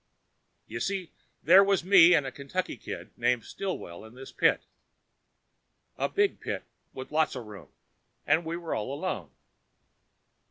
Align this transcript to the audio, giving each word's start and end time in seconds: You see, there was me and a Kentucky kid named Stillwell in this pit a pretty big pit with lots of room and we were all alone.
You 0.65 0.79
see, 0.79 1.11
there 1.43 1.63
was 1.63 1.83
me 1.83 2.15
and 2.15 2.25
a 2.25 2.31
Kentucky 2.31 2.75
kid 2.75 3.11
named 3.17 3.43
Stillwell 3.45 4.03
in 4.03 4.15
this 4.15 4.31
pit 4.31 4.63
a 5.95 6.09
pretty 6.09 6.33
big 6.33 6.41
pit 6.41 6.63
with 6.91 7.11
lots 7.11 7.35
of 7.35 7.45
room 7.45 7.69
and 8.25 8.43
we 8.43 8.57
were 8.57 8.73
all 8.73 8.91
alone. 8.95 9.29